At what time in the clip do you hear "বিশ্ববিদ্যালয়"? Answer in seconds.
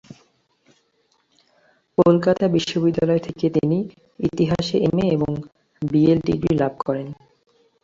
2.47-3.21